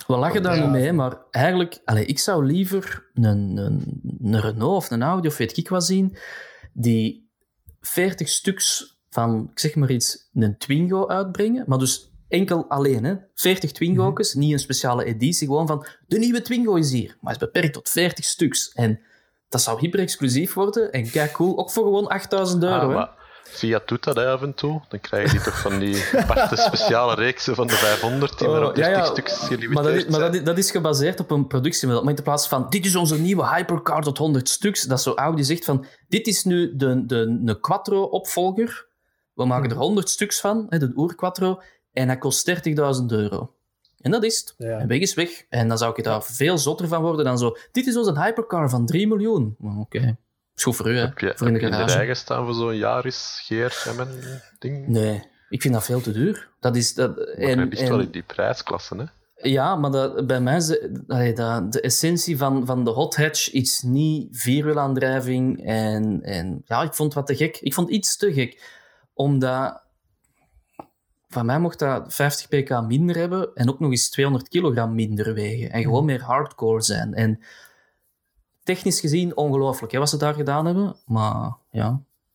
[0.06, 4.76] We lachen daar niet mee, maar eigenlijk, allee, ik zou liever een, een, een Renault
[4.76, 6.16] of een Audi of weet ik wat zien,
[6.72, 7.23] die
[7.86, 11.64] 40 stuks van, ik zeg maar iets, een Twingo uitbrengen.
[11.66, 13.14] Maar dus enkel alleen, hè.
[13.34, 15.46] 40 Twingo's, mm niet een speciale editie.
[15.46, 17.16] Gewoon van, de nieuwe Twingo is hier.
[17.20, 18.72] Maar is beperkt tot 40 stuks.
[18.72, 19.00] En
[19.48, 20.92] dat zou hyper-exclusief worden.
[20.92, 23.08] En kijk cool, ook voor gewoon 8000 euro, ah,
[23.48, 24.82] Fiat doet dat af en toe.
[24.88, 28.66] Dan krijg je toch van die aparte speciale reeksen van de 500 die oh, maar
[28.68, 31.30] op 30 ja, stuks gelimiteerd Maar, dat is, maar dat, is, dat is, gebaseerd op
[31.30, 32.04] een productiemodel.
[32.04, 35.44] Maar in plaats van, dit is onze nieuwe hypercar tot 100 stuks, dat zo Audi
[35.44, 38.86] zegt van, dit is nu de, de, de Quattro-opvolger.
[39.34, 41.60] We maken er 100 stuks van, de Oer-Quattro,
[41.92, 42.74] en dat kost 30.000
[43.06, 43.54] euro.
[44.00, 44.66] En dat is het.
[44.68, 45.44] En weg is weg.
[45.48, 48.70] En dan zou ik daar veel zotter van worden dan zo, dit is onze hypercar
[48.70, 49.56] van 3 miljoen.
[49.80, 50.16] Oké.
[50.54, 51.00] Is goed voor u, hè?
[51.00, 51.80] Heb je, voor in de garage.
[51.80, 54.08] in de rij staan voor zo'n Yaris GRMN
[54.58, 54.88] ding?
[54.88, 56.48] Nee, ik vind dat veel te duur.
[56.60, 56.94] Dat is...
[56.94, 59.04] Dat, en, dat ligt wel in die prijsklasse, hè?
[59.48, 63.82] Ja, maar dat, bij mij is de, de essentie van, van de hot hatch iets
[63.82, 65.64] niet vierwielaandrijving.
[65.64, 67.58] En, en ja, ik vond het wat te gek.
[67.60, 68.62] Ik vond iets te gek.
[69.14, 69.82] omdat
[71.28, 75.34] van mij mocht dat 50 pk minder hebben en ook nog eens 200 kilogram minder
[75.34, 75.70] wegen.
[75.70, 77.14] En gewoon meer hardcore zijn.
[77.14, 77.40] En
[78.64, 80.96] technisch gezien ongelooflijk hè, wat ze daar gedaan hebben.
[81.06, 81.88] Maar ja,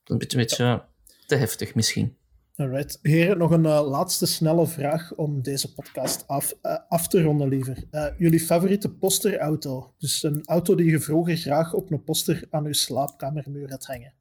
[0.05, 0.83] een beetje, een beetje
[1.27, 2.17] te heftig misschien.
[2.59, 2.99] Alright.
[3.01, 7.47] Heren, nog een uh, laatste snelle vraag om deze podcast af, uh, af te ronden,
[7.47, 7.83] liever.
[7.91, 9.93] Uh, jullie favoriete posterauto?
[9.97, 14.13] Dus een auto die je vroeger graag op een poster aan je slaapkamermuur had hangen.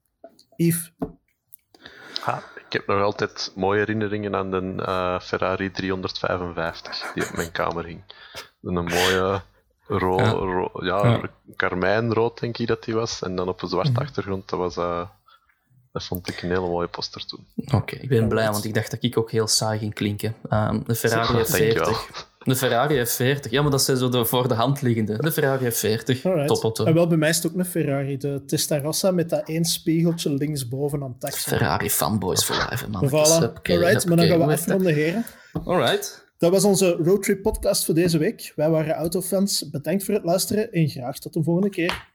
[0.57, 0.93] Yves?
[2.21, 7.85] Ha, ik heb nog altijd mooie herinneringen aan de Ferrari 355 die op mijn kamer
[7.85, 8.03] hing.
[8.63, 9.43] Een mooie
[9.89, 10.31] ro ja.
[10.31, 11.21] Ro ja, ja.
[11.57, 13.23] karmijnrood, denk ik dat die was.
[13.23, 13.97] En dan op een zwarte mm.
[13.97, 14.77] achtergrond, dat was
[15.99, 17.47] dat vond ik een hele mooie poster toen.
[17.75, 20.35] Oké, ik ben blij, want ik dacht dat ik ook heel saai ging klinken.
[20.51, 22.27] Um, de Ferrari F40.
[22.39, 23.51] De Ferrari F40.
[23.51, 25.17] Ja, maar dat zijn zo de voor de hand liggende.
[25.17, 26.47] De Ferrari F40.
[26.47, 26.85] Toppelto.
[26.85, 28.17] En wel, bij mij is het ook een Ferrari.
[28.17, 33.09] De Testarossa met dat één spiegeltje linksboven aan het Ferrari fanboys voor life, man.
[33.09, 33.63] Voilà.
[33.63, 35.25] Alright, maar dan gaan we afronden, heren.
[35.65, 36.27] Alright.
[36.39, 38.53] Dat was onze roadtrip podcast voor deze week.
[38.57, 39.71] Wij waren autofans.
[39.71, 42.08] Bedankt voor het luisteren en graag tot de volgende keer.